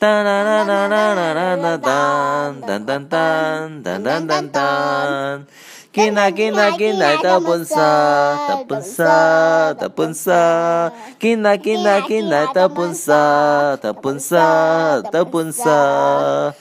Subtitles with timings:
[0.00, 5.42] 哒哒哒哒哒哒哒哒哒哒哒哒。
[5.92, 16.54] 进来进来进来的本色的本色的本色，进来进来进来的本色的本色的本色。